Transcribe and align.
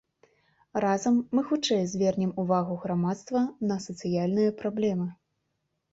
Разам 0.85 1.19
мы 1.39 1.43
хутчэй 1.49 1.83
звернем 1.91 2.31
ўвагу 2.43 2.77
грамадства 2.85 3.45
на 3.73 3.79
сацыяльныя 3.87 4.59
праблемы. 4.63 5.07